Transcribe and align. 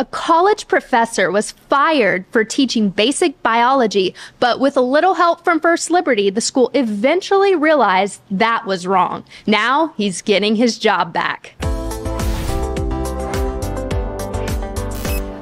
a 0.00 0.04
college 0.06 0.66
professor 0.66 1.30
was 1.30 1.50
fired 1.50 2.24
for 2.30 2.42
teaching 2.42 2.88
basic 2.88 3.42
biology, 3.42 4.14
but 4.38 4.58
with 4.58 4.74
a 4.74 4.80
little 4.80 5.12
help 5.12 5.44
from 5.44 5.60
First 5.60 5.90
Liberty, 5.90 6.30
the 6.30 6.40
school 6.40 6.70
eventually 6.72 7.54
realized 7.54 8.22
that 8.30 8.64
was 8.64 8.86
wrong. 8.86 9.24
Now 9.46 9.92
he's 9.98 10.22
getting 10.22 10.56
his 10.56 10.78
job 10.78 11.12
back. 11.12 11.54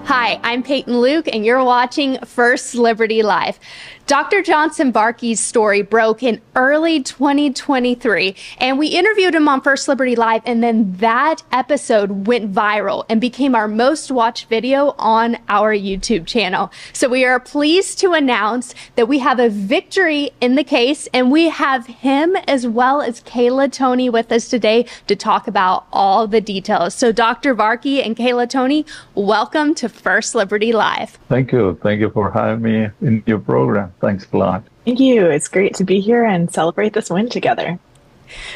Hi, 0.09 0.41
I'm 0.43 0.65
Peyton 0.65 0.99
Luke, 0.99 1.29
and 1.33 1.45
you're 1.45 1.63
watching 1.63 2.19
First 2.25 2.75
Liberty 2.75 3.23
Live. 3.23 3.61
Dr. 4.09 4.41
Johnson 4.41 4.91
Varkey's 4.91 5.39
story 5.39 5.83
broke 5.83 6.23
in 6.23 6.41
early 6.57 7.03
2023, 7.03 8.35
and 8.57 8.79
we 8.79 8.87
interviewed 8.87 9.35
him 9.35 9.47
on 9.49 9.61
First 9.61 9.87
Liberty 9.87 10.17
Live, 10.17 10.41
and 10.47 10.63
then 10.63 10.95
that 10.97 11.43
episode 11.53 12.27
went 12.27 12.51
viral 12.51 13.05
and 13.11 13.21
became 13.21 13.55
our 13.55 13.69
most 13.69 14.11
watched 14.11 14.49
video 14.49 14.95
on 14.99 15.37
our 15.51 15.77
YouTube 15.77 16.27
channel. 16.27 16.73
So 16.95 17.07
we 17.07 17.27
are 17.27 17.39
pleased 17.39 17.99
to 17.99 18.13
announce 18.13 18.75
that 18.97 19.09
we 19.09 19.19
have 19.19 19.39
a 19.39 19.51
victory 19.51 20.31
in 20.41 20.55
the 20.55 20.65
case, 20.65 21.07
and 21.13 21.31
we 21.31 21.51
have 21.51 21.87
him 21.87 22.35
as 22.49 22.67
well 22.67 23.03
as 23.03 23.21
Kayla 23.25 23.71
Toney 23.71 24.09
with 24.09 24.33
us 24.33 24.49
today 24.49 24.87
to 25.07 25.17
talk 25.17 25.47
about 25.47 25.87
all 25.93 26.27
the 26.27 26.41
details. 26.41 26.95
So, 26.95 27.13
Dr. 27.13 27.55
Varkey 27.55 28.03
and 28.03 28.17
Kayla 28.17 28.49
Toney, 28.49 28.87
welcome 29.15 29.75
to 29.75 29.91
First 29.91 30.35
Liberty 30.35 30.73
Live. 30.73 31.19
Thank 31.29 31.53
you. 31.53 31.79
Thank 31.83 32.01
you 32.01 32.09
for 32.09 32.31
having 32.31 32.63
me 32.63 32.89
in 33.03 33.23
your 33.27 33.41
program. 33.41 33.93
Thanks 34.01 34.27
a 34.33 34.37
lot. 34.37 34.65
Thank 34.85 35.01
you. 35.01 35.27
It's 35.27 35.49
great 35.49 35.75
to 35.75 35.85
be 35.85 36.01
here 36.01 36.25
and 36.25 36.53
celebrate 36.53 36.93
this 36.93 37.11
win 37.11 37.29
together. 37.29 37.79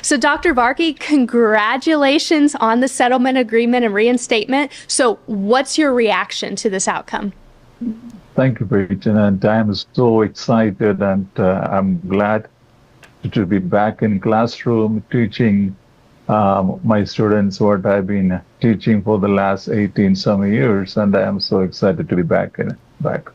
So, 0.02 0.16
Dr. 0.16 0.54
Varkey, 0.54 0.98
congratulations 0.98 2.54
on 2.56 2.80
the 2.80 2.88
settlement 2.88 3.38
agreement 3.38 3.84
and 3.84 3.94
reinstatement. 3.94 4.70
So, 4.86 5.18
what's 5.26 5.78
your 5.78 5.94
reaction 5.94 6.56
to 6.56 6.70
this 6.70 6.86
outcome? 6.86 7.32
Thank 8.34 8.60
you, 8.60 8.66
Bridget. 8.66 9.06
And 9.06 9.44
I'm 9.44 9.74
so 9.74 10.22
excited 10.22 11.02
and 11.02 11.28
uh, 11.38 11.68
I'm 11.70 12.00
glad 12.06 12.48
to 13.30 13.46
be 13.46 13.58
back 13.58 14.02
in 14.02 14.20
classroom 14.20 15.04
teaching 15.10 15.76
um, 16.28 16.80
my 16.82 17.04
students 17.04 17.60
what 17.60 17.84
I've 17.84 18.06
been 18.06 18.40
teaching 18.60 19.02
for 19.02 19.18
the 19.18 19.28
last 19.28 19.68
18 19.68 20.16
some 20.16 20.50
years. 20.50 20.96
And 20.96 21.14
I 21.16 21.22
am 21.22 21.40
so 21.40 21.60
excited 21.60 22.08
to 22.08 22.16
be 22.16 22.22
back 22.22 22.58
in 22.58 22.76
back. 23.00 23.30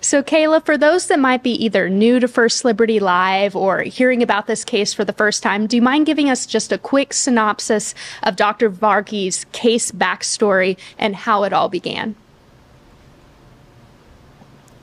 So, 0.00 0.22
Kayla, 0.22 0.64
for 0.64 0.76
those 0.76 1.06
that 1.06 1.18
might 1.18 1.42
be 1.42 1.52
either 1.64 1.88
new 1.88 2.20
to 2.20 2.28
First 2.28 2.64
Liberty 2.64 3.00
Live 3.00 3.56
or 3.56 3.80
hearing 3.82 4.22
about 4.22 4.46
this 4.46 4.64
case 4.64 4.94
for 4.94 5.04
the 5.04 5.12
first 5.12 5.42
time, 5.42 5.66
do 5.66 5.76
you 5.76 5.82
mind 5.82 6.06
giving 6.06 6.30
us 6.30 6.46
just 6.46 6.72
a 6.72 6.78
quick 6.78 7.12
synopsis 7.12 7.94
of 8.22 8.36
Dr. 8.36 8.70
Varkey's 8.70 9.44
case 9.52 9.90
backstory 9.90 10.78
and 10.98 11.14
how 11.14 11.44
it 11.44 11.52
all 11.52 11.68
began? 11.68 12.14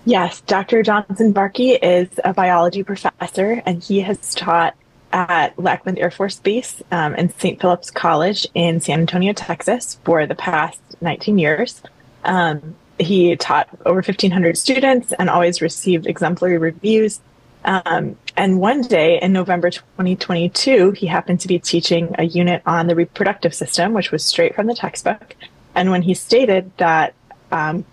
Yes, 0.05 0.41
Dr. 0.41 0.83
Johnson 0.83 1.33
Varkey 1.33 1.80
is 1.81 2.19
a 2.23 2.31
biology 2.33 2.83
professor, 2.83 3.63
and 3.66 3.83
he 3.83 4.02
has 4.02 4.36
taught 4.36 4.75
at 5.11 5.58
Lackland 5.58 5.97
Air 5.97 6.11
Force 6.11 6.39
Base 6.39 6.83
um, 6.91 7.16
and 7.17 7.33
St. 7.33 7.59
Philip's 7.59 7.89
College 7.89 8.45
in 8.53 8.81
San 8.81 8.99
Antonio, 8.99 9.33
Texas, 9.33 9.97
for 10.03 10.27
the 10.27 10.36
past 10.36 10.80
19 11.02 11.39
years. 11.39 11.81
Um, 12.23 12.75
he 12.99 13.35
taught 13.35 13.67
over 13.85 13.97
1,500 13.97 14.57
students 14.57 15.13
and 15.13 15.29
always 15.29 15.61
received 15.61 16.07
exemplary 16.07 16.57
reviews. 16.57 17.19
Um, 17.65 18.17
and 18.37 18.59
one 18.59 18.81
day 18.81 19.19
in 19.21 19.33
November 19.33 19.71
2022, 19.71 20.91
he 20.91 21.07
happened 21.07 21.39
to 21.41 21.47
be 21.47 21.59
teaching 21.59 22.15
a 22.17 22.23
unit 22.23 22.61
on 22.65 22.87
the 22.87 22.95
reproductive 22.95 23.53
system, 23.53 23.93
which 23.93 24.11
was 24.11 24.23
straight 24.23 24.55
from 24.55 24.67
the 24.67 24.75
textbook. 24.75 25.35
And 25.73 25.91
when 25.91 26.03
he 26.03 26.13
stated 26.13 26.71
that 26.77 27.13
um, 27.52 27.85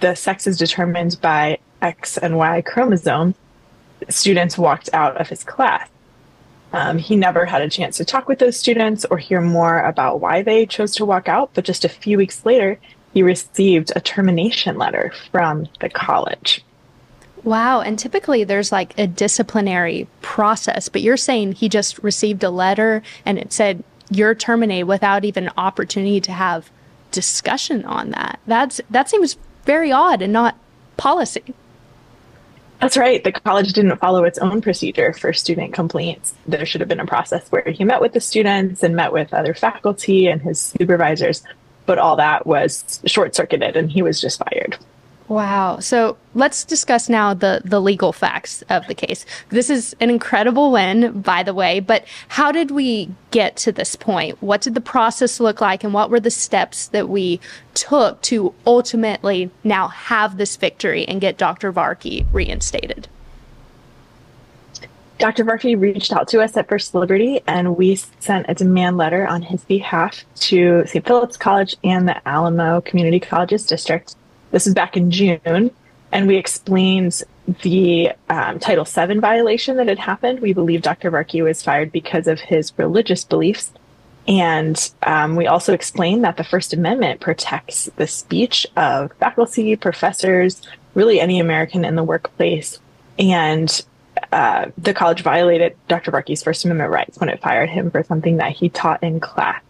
the 0.00 0.14
sex 0.14 0.46
is 0.46 0.56
determined 0.56 1.20
by 1.20 1.58
X 1.82 2.16
and 2.16 2.36
Y 2.36 2.62
chromosome, 2.62 3.34
students 4.08 4.56
walked 4.58 4.88
out 4.92 5.20
of 5.20 5.28
his 5.28 5.44
class. 5.44 5.88
Um, 6.72 6.98
he 6.98 7.16
never 7.16 7.44
had 7.46 7.62
a 7.62 7.68
chance 7.68 7.96
to 7.96 8.04
talk 8.04 8.28
with 8.28 8.38
those 8.38 8.58
students 8.58 9.04
or 9.10 9.18
hear 9.18 9.40
more 9.40 9.80
about 9.80 10.20
why 10.20 10.42
they 10.42 10.66
chose 10.66 10.94
to 10.96 11.04
walk 11.04 11.28
out. 11.28 11.50
But 11.52 11.64
just 11.64 11.84
a 11.84 11.88
few 11.88 12.16
weeks 12.16 12.46
later, 12.46 12.78
he 13.12 13.22
received 13.22 13.92
a 13.94 14.00
termination 14.00 14.78
letter 14.78 15.12
from 15.30 15.68
the 15.80 15.88
college. 15.88 16.64
Wow. 17.42 17.80
And 17.80 17.98
typically 17.98 18.44
there's 18.44 18.70
like 18.70 18.98
a 18.98 19.06
disciplinary 19.06 20.06
process, 20.20 20.88
but 20.88 21.02
you're 21.02 21.16
saying 21.16 21.52
he 21.52 21.68
just 21.68 21.98
received 22.00 22.44
a 22.44 22.50
letter 22.50 23.02
and 23.24 23.38
it 23.38 23.52
said 23.52 23.82
you're 24.10 24.34
terminated 24.34 24.84
without 24.84 25.24
even 25.24 25.44
an 25.44 25.52
opportunity 25.56 26.20
to 26.20 26.32
have 26.32 26.70
discussion 27.10 27.84
on 27.84 28.10
that. 28.10 28.40
That's 28.46 28.80
that 28.90 29.08
seems 29.08 29.36
very 29.64 29.90
odd 29.90 30.22
and 30.22 30.32
not 30.32 30.56
policy. 30.96 31.54
That's 32.80 32.96
right. 32.96 33.22
The 33.22 33.32
college 33.32 33.74
didn't 33.74 33.98
follow 33.98 34.24
its 34.24 34.38
own 34.38 34.62
procedure 34.62 35.12
for 35.12 35.34
student 35.34 35.74
complaints. 35.74 36.34
There 36.46 36.64
should 36.64 36.80
have 36.80 36.88
been 36.88 37.00
a 37.00 37.06
process 37.06 37.46
where 37.50 37.70
he 37.70 37.84
met 37.84 38.00
with 38.00 38.14
the 38.14 38.20
students 38.20 38.82
and 38.82 38.96
met 38.96 39.12
with 39.12 39.34
other 39.34 39.52
faculty 39.52 40.26
and 40.28 40.40
his 40.40 40.58
supervisors 40.58 41.42
but 41.90 41.98
all 41.98 42.14
that 42.14 42.46
was 42.46 43.00
short 43.04 43.34
circuited 43.34 43.74
and 43.74 43.90
he 43.90 44.00
was 44.00 44.20
just 44.20 44.38
fired. 44.38 44.78
Wow. 45.26 45.80
So 45.80 46.16
let's 46.36 46.64
discuss 46.64 47.08
now 47.08 47.34
the, 47.34 47.62
the 47.64 47.80
legal 47.80 48.12
facts 48.12 48.62
of 48.70 48.86
the 48.86 48.94
case. 48.94 49.26
This 49.48 49.68
is 49.68 49.96
an 49.98 50.08
incredible 50.08 50.70
win, 50.70 51.20
by 51.20 51.42
the 51.42 51.52
way, 51.52 51.80
but 51.80 52.04
how 52.28 52.52
did 52.52 52.70
we 52.70 53.12
get 53.32 53.56
to 53.56 53.72
this 53.72 53.96
point? 53.96 54.40
What 54.40 54.60
did 54.60 54.76
the 54.76 54.80
process 54.80 55.40
look 55.40 55.60
like, 55.60 55.82
and 55.82 55.92
what 55.92 56.10
were 56.10 56.20
the 56.20 56.30
steps 56.30 56.86
that 56.86 57.08
we 57.08 57.40
took 57.74 58.22
to 58.22 58.54
ultimately 58.64 59.50
now 59.64 59.88
have 59.88 60.36
this 60.36 60.54
victory 60.54 61.04
and 61.08 61.20
get 61.20 61.38
Dr. 61.38 61.72
Varkey 61.72 62.24
reinstated? 62.32 63.08
Dr. 65.20 65.44
Varkey 65.44 65.78
reached 65.78 66.14
out 66.14 66.28
to 66.28 66.40
us 66.40 66.56
at 66.56 66.66
First 66.66 66.94
Liberty, 66.94 67.42
and 67.46 67.76
we 67.76 67.96
sent 67.96 68.46
a 68.48 68.54
demand 68.54 68.96
letter 68.96 69.26
on 69.26 69.42
his 69.42 69.62
behalf 69.64 70.24
to 70.36 70.82
St. 70.86 71.06
Philip's 71.06 71.36
College 71.36 71.76
and 71.84 72.08
the 72.08 72.26
Alamo 72.26 72.80
Community 72.80 73.20
Colleges 73.20 73.66
District. 73.66 74.16
This 74.50 74.64
was 74.64 74.72
back 74.72 74.96
in 74.96 75.10
June, 75.10 75.70
and 76.10 76.26
we 76.26 76.38
explained 76.38 77.22
the 77.60 78.12
um, 78.30 78.58
Title 78.60 78.86
VII 78.86 79.18
violation 79.18 79.76
that 79.76 79.88
had 79.88 79.98
happened. 79.98 80.40
We 80.40 80.54
believe 80.54 80.80
Dr. 80.80 81.10
Varkey 81.10 81.44
was 81.44 81.62
fired 81.62 81.92
because 81.92 82.26
of 82.26 82.40
his 82.40 82.72
religious 82.78 83.22
beliefs. 83.22 83.72
And 84.26 84.90
um, 85.02 85.36
we 85.36 85.46
also 85.46 85.74
explained 85.74 86.24
that 86.24 86.38
the 86.38 86.44
First 86.44 86.72
Amendment 86.72 87.20
protects 87.20 87.90
the 87.96 88.06
speech 88.06 88.66
of 88.74 89.12
faculty, 89.20 89.76
professors, 89.76 90.62
really 90.94 91.20
any 91.20 91.40
American 91.40 91.84
in 91.84 91.96
the 91.96 92.04
workplace. 92.04 92.78
And 93.18 93.84
uh, 94.32 94.70
the 94.78 94.94
college 94.94 95.22
violated 95.22 95.76
Dr. 95.88 96.12
Varkey's 96.12 96.42
First 96.42 96.64
Amendment 96.64 96.90
rights 96.90 97.18
when 97.18 97.28
it 97.28 97.40
fired 97.40 97.68
him 97.68 97.90
for 97.90 98.04
something 98.04 98.36
that 98.36 98.52
he 98.52 98.68
taught 98.68 99.02
in 99.02 99.20
class. 99.20 99.62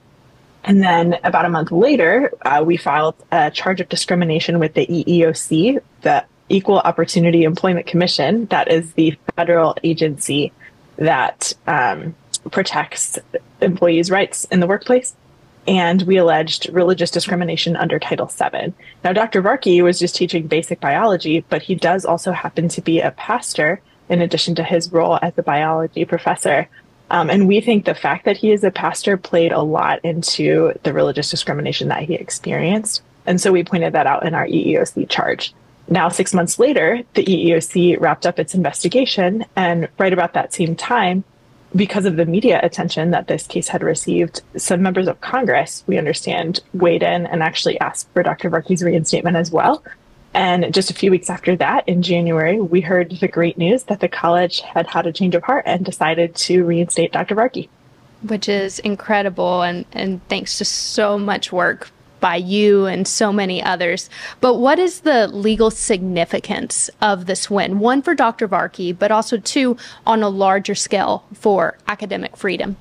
And 0.64 0.82
then 0.82 1.16
about 1.24 1.46
a 1.46 1.48
month 1.48 1.72
later, 1.72 2.30
uh, 2.42 2.62
we 2.64 2.76
filed 2.76 3.14
a 3.32 3.50
charge 3.50 3.80
of 3.80 3.88
discrimination 3.88 4.58
with 4.58 4.74
the 4.74 4.86
EEOC, 4.86 5.80
the 6.02 6.24
Equal 6.50 6.80
Opportunity 6.80 7.44
Employment 7.44 7.86
Commission. 7.86 8.46
That 8.46 8.70
is 8.70 8.92
the 8.92 9.16
federal 9.36 9.76
agency 9.82 10.52
that 10.96 11.54
um, 11.66 12.14
protects 12.50 13.18
employees' 13.62 14.10
rights 14.10 14.44
in 14.46 14.60
the 14.60 14.66
workplace. 14.66 15.14
And 15.66 16.02
we 16.02 16.16
alleged 16.16 16.68
religious 16.70 17.10
discrimination 17.10 17.76
under 17.76 17.98
Title 17.98 18.26
VII. 18.26 18.74
Now, 19.04 19.12
Dr. 19.12 19.42
Varkey 19.42 19.82
was 19.82 19.98
just 19.98 20.16
teaching 20.16 20.46
basic 20.46 20.80
biology, 20.80 21.44
but 21.48 21.62
he 21.62 21.74
does 21.74 22.04
also 22.04 22.32
happen 22.32 22.68
to 22.68 22.82
be 22.82 23.00
a 23.00 23.12
pastor 23.12 23.80
in 24.10 24.20
addition 24.20 24.54
to 24.56 24.64
his 24.64 24.92
role 24.92 25.18
as 25.22 25.32
a 25.38 25.42
biology 25.42 26.04
professor. 26.04 26.68
Um, 27.10 27.30
and 27.30 27.48
we 27.48 27.60
think 27.60 27.84
the 27.84 27.94
fact 27.94 28.24
that 28.26 28.36
he 28.36 28.52
is 28.52 28.62
a 28.62 28.70
pastor 28.70 29.16
played 29.16 29.52
a 29.52 29.62
lot 29.62 30.00
into 30.04 30.74
the 30.82 30.92
religious 30.92 31.30
discrimination 31.30 31.88
that 31.88 32.02
he 32.02 32.14
experienced. 32.14 33.02
And 33.26 33.40
so 33.40 33.52
we 33.52 33.64
pointed 33.64 33.92
that 33.94 34.06
out 34.06 34.26
in 34.26 34.34
our 34.34 34.46
EEOC 34.46 35.08
charge. 35.08 35.54
Now, 35.88 36.08
six 36.08 36.32
months 36.32 36.58
later, 36.58 37.02
the 37.14 37.24
EEOC 37.24 38.00
wrapped 38.00 38.26
up 38.26 38.38
its 38.38 38.54
investigation. 38.54 39.44
And 39.56 39.88
right 39.98 40.12
about 40.12 40.34
that 40.34 40.54
same 40.54 40.76
time, 40.76 41.24
because 41.74 42.04
of 42.04 42.16
the 42.16 42.26
media 42.26 42.60
attention 42.62 43.10
that 43.10 43.28
this 43.28 43.46
case 43.46 43.68
had 43.68 43.82
received, 43.82 44.42
some 44.56 44.82
members 44.82 45.08
of 45.08 45.20
Congress, 45.20 45.84
we 45.86 45.98
understand, 45.98 46.60
weighed 46.74 47.02
in 47.02 47.26
and 47.26 47.42
actually 47.42 47.78
asked 47.80 48.08
for 48.12 48.22
Dr. 48.22 48.50
Varkey's 48.50 48.82
reinstatement 48.82 49.36
as 49.36 49.50
well. 49.50 49.82
And 50.32 50.72
just 50.72 50.90
a 50.90 50.94
few 50.94 51.10
weeks 51.10 51.28
after 51.28 51.56
that, 51.56 51.88
in 51.88 52.02
January, 52.02 52.60
we 52.60 52.80
heard 52.80 53.10
the 53.10 53.28
great 53.28 53.58
news 53.58 53.84
that 53.84 54.00
the 54.00 54.08
college 54.08 54.60
had 54.60 54.86
had 54.86 55.06
a 55.06 55.12
change 55.12 55.34
of 55.34 55.42
heart 55.42 55.64
and 55.66 55.84
decided 55.84 56.34
to 56.36 56.64
reinstate 56.64 57.12
Dr. 57.12 57.34
Varkey. 57.34 57.68
Which 58.22 58.48
is 58.48 58.78
incredible, 58.80 59.62
and, 59.62 59.86
and 59.92 60.20
thanks 60.28 60.58
to 60.58 60.64
so 60.64 61.18
much 61.18 61.52
work 61.52 61.90
by 62.20 62.36
you 62.36 62.86
and 62.86 63.08
so 63.08 63.32
many 63.32 63.62
others. 63.62 64.08
But 64.40 64.56
what 64.56 64.78
is 64.78 65.00
the 65.00 65.26
legal 65.26 65.70
significance 65.70 66.90
of 67.00 67.26
this 67.26 67.50
win? 67.50 67.78
One 67.80 68.02
for 68.02 68.14
Dr. 68.14 68.46
Varkey, 68.46 68.96
but 68.96 69.10
also 69.10 69.38
two 69.38 69.76
on 70.06 70.22
a 70.22 70.28
larger 70.28 70.74
scale 70.74 71.24
for 71.32 71.76
academic 71.88 72.36
freedom. 72.36 72.76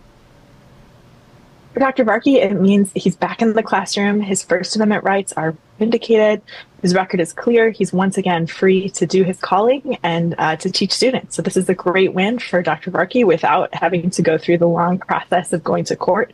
For 1.74 1.80
Dr. 1.80 2.04
Varkey, 2.04 2.38
it 2.38 2.60
means 2.60 2.92
he's 2.95 3.16
back 3.16 3.42
in 3.42 3.54
the 3.54 3.62
classroom. 3.62 4.21
His 4.21 4.44
First 4.44 4.75
Amendment 4.75 5.04
rights 5.04 5.33
are 5.33 5.56
vindicated. 5.77 6.42
His 6.81 6.95
record 6.95 7.19
is 7.19 7.31
clear. 7.31 7.69
He's 7.69 7.94
once 7.94 8.18
again 8.18 8.48
free 8.48 8.89
to 8.92 9.06
do 9.06 9.24
his 9.24 9.38
calling 9.38 9.98
and 10.01 10.33
uh, 10.39 10.56
to 10.57 10.71
teach 10.71 10.92
students. 10.92 11.36
So, 11.36 11.44
this 11.44 11.56
is 11.56 11.69
a 11.69 11.75
great 11.75 12.13
win 12.13 12.39
for 12.39 12.63
Dr. 12.63 12.89
Varkey 12.89 13.24
without 13.24 13.74
having 13.74 14.10
to 14.10 14.21
go 14.21 14.38
through 14.38 14.57
the 14.57 14.68
long 14.68 14.98
process 14.98 15.54
of 15.54 15.63
going 15.63 15.83
to 15.86 15.95
court. 15.95 16.33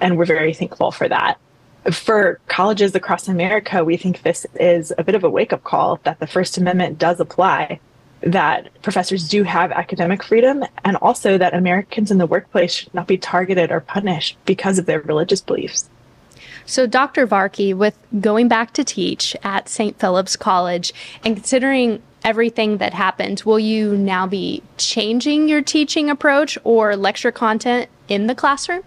And 0.00 0.16
we're 0.16 0.24
very 0.24 0.54
thankful 0.54 0.92
for 0.92 1.08
that. 1.08 1.38
For 1.90 2.40
colleges 2.46 2.94
across 2.94 3.26
America, 3.28 3.84
we 3.84 3.96
think 3.96 4.22
this 4.22 4.46
is 4.58 4.92
a 4.98 5.04
bit 5.04 5.14
of 5.14 5.24
a 5.24 5.30
wake 5.30 5.52
up 5.52 5.64
call 5.64 6.00
that 6.04 6.20
the 6.20 6.26
First 6.26 6.58
Amendment 6.58 6.98
does 6.98 7.18
apply 7.18 7.80
that 8.22 8.70
professors 8.82 9.28
do 9.28 9.42
have 9.42 9.70
academic 9.72 10.22
freedom 10.22 10.64
and 10.84 10.96
also 10.96 11.38
that 11.38 11.54
Americans 11.54 12.10
in 12.10 12.18
the 12.18 12.26
workplace 12.26 12.72
should 12.72 12.94
not 12.94 13.06
be 13.06 13.18
targeted 13.18 13.70
or 13.70 13.80
punished 13.80 14.36
because 14.46 14.78
of 14.78 14.86
their 14.86 15.00
religious 15.00 15.40
beliefs. 15.40 15.88
So, 16.64 16.86
Dr. 16.86 17.26
Varkey, 17.26 17.74
with 17.74 17.96
going 18.20 18.48
back 18.48 18.72
to 18.72 18.82
teach 18.82 19.36
at 19.44 19.68
St. 19.68 19.98
Philip's 20.00 20.34
College 20.34 20.92
and 21.24 21.36
considering 21.36 22.02
everything 22.24 22.78
that 22.78 22.92
happened, 22.92 23.42
will 23.44 23.60
you 23.60 23.96
now 23.96 24.26
be 24.26 24.62
changing 24.76 25.48
your 25.48 25.62
teaching 25.62 26.10
approach 26.10 26.58
or 26.64 26.96
lecture 26.96 27.30
content 27.30 27.88
in 28.08 28.26
the 28.26 28.34
classroom? 28.34 28.82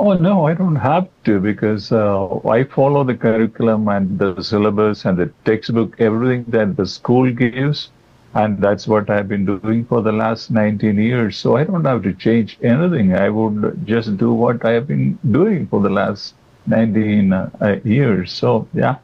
Oh, 0.00 0.12
no, 0.12 0.46
I 0.46 0.54
don't 0.54 0.76
have 0.76 1.08
to 1.24 1.40
because 1.40 1.90
uh, 1.90 2.38
I 2.48 2.62
follow 2.62 3.02
the 3.02 3.16
curriculum 3.16 3.88
and 3.88 4.16
the 4.16 4.40
syllabus 4.40 5.04
and 5.04 5.18
the 5.18 5.32
textbook, 5.44 6.00
everything 6.00 6.44
that 6.48 6.76
the 6.76 6.86
school 6.86 7.28
gives. 7.32 7.90
And 8.34 8.58
that's 8.62 8.86
what 8.86 9.10
I've 9.10 9.26
been 9.26 9.44
doing 9.44 9.84
for 9.86 10.00
the 10.00 10.12
last 10.12 10.52
19 10.52 10.98
years. 10.98 11.36
So 11.36 11.56
I 11.56 11.64
don't 11.64 11.84
have 11.84 12.04
to 12.04 12.12
change 12.12 12.58
anything. 12.62 13.14
I 13.14 13.28
would 13.28 13.84
just 13.86 14.16
do 14.16 14.32
what 14.32 14.64
I 14.64 14.72
have 14.72 14.86
been 14.86 15.18
doing 15.32 15.66
for 15.66 15.80
the 15.80 15.90
last 15.90 16.34
19 16.68 17.32
uh, 17.32 17.80
years. 17.82 18.30
So, 18.32 18.68
yeah, 18.72 18.98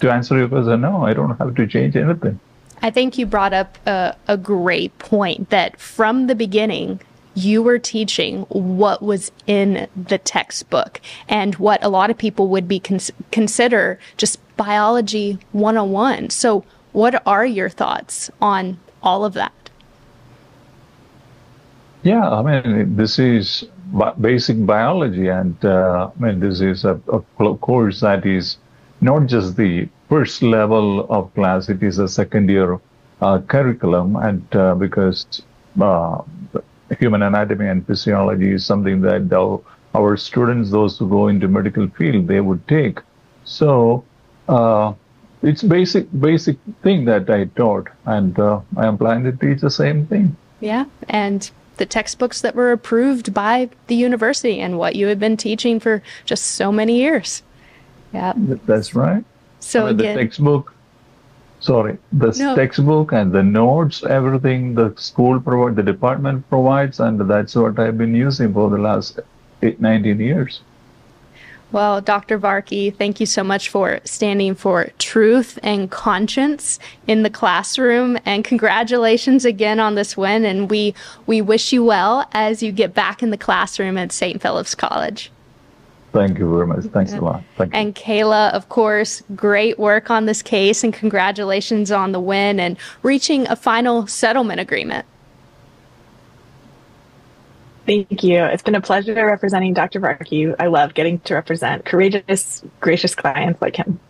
to 0.00 0.12
answer 0.12 0.38
your 0.38 0.48
question, 0.48 0.82
no, 0.82 1.04
I 1.04 1.12
don't 1.12 1.36
have 1.38 1.56
to 1.56 1.66
change 1.66 1.96
anything. 1.96 2.38
I 2.82 2.90
think 2.90 3.18
you 3.18 3.26
brought 3.26 3.52
up 3.52 3.78
a, 3.86 4.14
a 4.28 4.36
great 4.36 4.96
point 4.98 5.50
that 5.50 5.80
from 5.80 6.28
the 6.28 6.36
beginning, 6.36 7.00
you 7.36 7.62
were 7.62 7.78
teaching 7.78 8.42
what 8.48 9.02
was 9.02 9.30
in 9.46 9.86
the 9.94 10.18
textbook 10.18 11.00
and 11.28 11.54
what 11.56 11.84
a 11.84 11.88
lot 11.88 12.10
of 12.10 12.16
people 12.16 12.48
would 12.48 12.66
be 12.66 12.80
cons- 12.80 13.12
consider 13.30 13.98
just 14.16 14.40
biology 14.56 15.38
101. 15.52 16.30
So, 16.30 16.64
what 16.92 17.22
are 17.26 17.44
your 17.44 17.68
thoughts 17.68 18.30
on 18.40 18.78
all 19.02 19.24
of 19.24 19.34
that? 19.34 19.52
Yeah, 22.02 22.26
I 22.28 22.42
mean, 22.62 22.96
this 22.96 23.18
is 23.18 23.64
basic 24.20 24.64
biology, 24.64 25.28
and 25.28 25.62
uh, 25.64 26.10
I 26.18 26.22
mean, 26.22 26.40
this 26.40 26.60
is 26.60 26.84
a, 26.84 26.98
a 27.12 27.20
course 27.56 28.00
that 28.00 28.24
is 28.24 28.56
not 29.00 29.26
just 29.26 29.56
the 29.56 29.88
first 30.08 30.42
level 30.42 31.06
of 31.10 31.34
class; 31.34 31.68
it 31.68 31.82
is 31.82 31.98
a 31.98 32.08
second 32.08 32.48
year 32.48 32.78
uh, 33.20 33.40
curriculum, 33.40 34.16
and 34.16 34.46
uh, 34.54 34.74
because 34.74 35.42
uh, 35.80 36.22
human 36.94 37.22
anatomy 37.22 37.68
and 37.68 37.86
physiology 37.86 38.52
is 38.52 38.64
something 38.64 39.00
that 39.02 39.32
our, 39.32 39.60
our 39.94 40.16
students, 40.16 40.70
those 40.70 40.98
who 40.98 41.08
go 41.08 41.28
into 41.28 41.48
medical 41.48 41.88
field, 41.88 42.28
they 42.28 42.40
would 42.40 42.66
take. 42.68 43.00
So 43.44 44.04
uh, 44.48 44.92
it's 45.42 45.62
basic 45.62 46.06
basic 46.20 46.56
thing 46.82 47.04
that 47.06 47.28
I 47.30 47.44
taught, 47.44 47.88
and 48.04 48.38
uh, 48.38 48.60
I 48.76 48.86
am 48.86 48.98
planning 48.98 49.24
to 49.24 49.32
teach 49.32 49.60
the 49.60 49.70
same 49.70 50.06
thing. 50.06 50.36
Yeah, 50.60 50.86
and 51.08 51.50
the 51.76 51.86
textbooks 51.86 52.40
that 52.40 52.54
were 52.54 52.72
approved 52.72 53.34
by 53.34 53.68
the 53.86 53.94
university 53.94 54.60
and 54.60 54.78
what 54.78 54.96
you 54.96 55.06
had 55.08 55.18
been 55.18 55.36
teaching 55.36 55.78
for 55.78 56.02
just 56.24 56.44
so 56.44 56.72
many 56.72 56.96
years. 56.96 57.42
Yeah, 58.12 58.32
that's 58.36 58.94
right. 58.94 59.24
So 59.60 59.82
I 59.82 59.90
mean, 59.90 60.00
again, 60.00 60.16
the 60.16 60.22
textbook 60.22 60.74
sorry 61.66 61.98
the 62.12 62.30
no. 62.38 62.54
textbook 62.54 63.12
and 63.12 63.32
the 63.32 63.42
notes 63.42 64.04
everything 64.18 64.74
the 64.74 64.88
school 64.96 65.40
provide 65.48 65.76
the 65.76 65.82
department 65.82 66.48
provides 66.48 67.00
and 67.00 67.20
that's 67.32 67.54
what 67.62 67.78
i've 67.84 67.98
been 67.98 68.14
using 68.14 68.52
for 68.52 68.70
the 68.70 68.78
last 68.78 69.20
eight, 69.62 69.80
19 69.80 70.20
years 70.20 70.60
well, 71.72 72.00
Dr. 72.00 72.38
Varkey, 72.38 72.96
thank 72.96 73.18
you 73.18 73.26
so 73.26 73.42
much 73.42 73.68
for 73.68 73.98
standing 74.04 74.54
for 74.54 74.90
truth 74.98 75.58
and 75.64 75.90
conscience 75.90 76.78
in 77.08 77.24
the 77.24 77.30
classroom. 77.30 78.16
And 78.24 78.44
congratulations 78.44 79.44
again 79.44 79.80
on 79.80 79.96
this 79.96 80.16
win. 80.16 80.44
And 80.44 80.70
we, 80.70 80.94
we 81.26 81.42
wish 81.42 81.72
you 81.72 81.84
well 81.84 82.28
as 82.32 82.62
you 82.62 82.70
get 82.70 82.94
back 82.94 83.20
in 83.20 83.30
the 83.30 83.36
classroom 83.36 83.98
at 83.98 84.12
St. 84.12 84.40
Philip's 84.40 84.76
College. 84.76 85.32
Thank 86.16 86.38
you 86.38 86.50
very 86.50 86.66
much. 86.66 86.84
Thanks 86.86 87.12
a 87.12 87.20
lot. 87.20 87.42
Thank 87.56 87.74
and 87.74 87.94
Kayla, 87.94 88.50
of 88.52 88.70
course, 88.70 89.22
great 89.34 89.78
work 89.78 90.10
on 90.10 90.24
this 90.24 90.40
case 90.40 90.82
and 90.82 90.94
congratulations 90.94 91.92
on 91.92 92.12
the 92.12 92.20
win 92.20 92.58
and 92.58 92.78
reaching 93.02 93.46
a 93.48 93.56
final 93.56 94.06
settlement 94.06 94.58
agreement. 94.58 95.04
Thank 97.84 98.24
you. 98.24 98.42
It's 98.44 98.62
been 98.62 98.74
a 98.74 98.80
pleasure 98.80 99.14
representing 99.14 99.74
Dr. 99.74 100.00
Varkey. 100.00 100.54
I 100.58 100.68
love 100.68 100.94
getting 100.94 101.18
to 101.20 101.34
represent 101.34 101.84
courageous, 101.84 102.64
gracious 102.80 103.14
clients 103.14 103.60
like 103.60 103.76
him. 103.76 104.00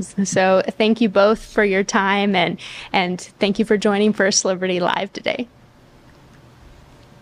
So 0.00 0.62
thank 0.66 1.02
you 1.02 1.10
both 1.10 1.44
for 1.44 1.64
your 1.64 1.84
time 1.84 2.34
and 2.36 2.58
and 2.92 3.20
thank 3.20 3.58
you 3.58 3.66
for 3.66 3.76
joining 3.76 4.14
First 4.14 4.46
Liberty 4.46 4.80
Live 4.80 5.12
today. 5.12 5.46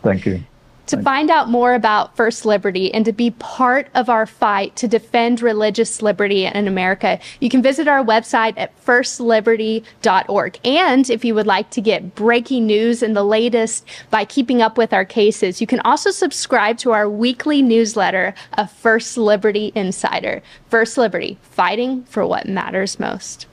Thank 0.02 0.26
you. 0.26 0.44
To 0.86 1.02
find 1.02 1.30
out 1.30 1.48
more 1.48 1.74
about 1.74 2.14
First 2.16 2.46
Liberty 2.46 2.94
and 2.94 3.04
to 3.06 3.12
be 3.12 3.32
part 3.32 3.88
of 3.94 4.08
our 4.08 4.24
fight 4.24 4.76
to 4.76 4.86
defend 4.86 5.42
religious 5.42 6.00
liberty 6.00 6.44
in 6.44 6.68
America, 6.68 7.18
you 7.40 7.48
can 7.48 7.60
visit 7.60 7.88
our 7.88 8.04
website 8.04 8.54
at 8.56 8.72
firstliberty.org. 8.84 10.60
And 10.64 11.10
if 11.10 11.24
you 11.24 11.34
would 11.34 11.46
like 11.46 11.70
to 11.70 11.80
get 11.80 12.14
breaking 12.14 12.66
news 12.66 13.02
and 13.02 13.16
the 13.16 13.24
latest 13.24 13.84
by 14.10 14.24
keeping 14.24 14.62
up 14.62 14.78
with 14.78 14.92
our 14.92 15.04
cases, 15.04 15.60
you 15.60 15.66
can 15.66 15.80
also 15.80 16.12
subscribe 16.12 16.78
to 16.78 16.92
our 16.92 17.10
weekly 17.10 17.62
newsletter 17.62 18.32
of 18.56 18.70
First 18.70 19.18
Liberty 19.18 19.72
Insider. 19.74 20.40
First 20.68 20.96
Liberty, 20.96 21.36
fighting 21.42 22.04
for 22.04 22.24
what 22.24 22.46
matters 22.46 23.00
most. 23.00 23.46